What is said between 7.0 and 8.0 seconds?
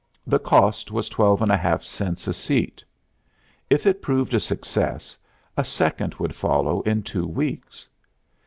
two weeks.